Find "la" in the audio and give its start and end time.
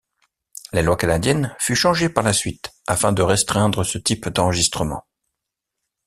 0.73-0.81, 2.23-2.33